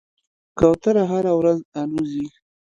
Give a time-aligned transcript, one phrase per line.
[0.57, 2.25] کوتره هره ورځ الوځي.